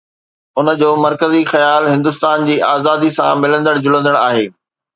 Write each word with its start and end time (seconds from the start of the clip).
ان 0.59 0.67
جو 0.79 0.87
مرڪزي 1.03 1.41
خيال 1.51 1.91
هندستان 1.93 2.47
جي 2.49 2.57
آزاديءَ 2.71 3.15
سان 3.21 3.33
ملندڙ 3.47 3.77
جلندڙ 3.87 4.19
آهي 4.27 4.45